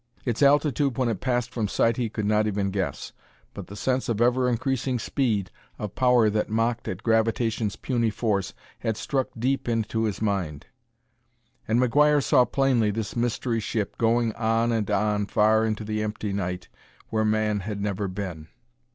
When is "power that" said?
5.93-6.49